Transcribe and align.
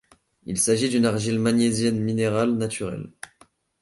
Il 0.47 0.57
s'agit 0.57 0.89
d' 0.89 0.95
une 0.95 1.05
argile 1.05 1.37
magnésienne 1.39 1.99
minérale 2.01 2.55
naturelle. 2.55 3.11